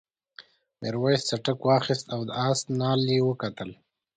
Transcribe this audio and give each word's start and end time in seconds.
میرويس 0.81 1.21
څټک 1.29 1.59
واخیست 1.67 2.05
او 2.13 2.21
د 2.27 2.29
آس 2.47 2.59
نال 2.79 3.01
یې 3.13 3.19
وکتل. 3.29 3.69